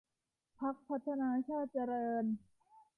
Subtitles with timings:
[0.59, 2.25] พรรคพัฒนาชาติเจริญ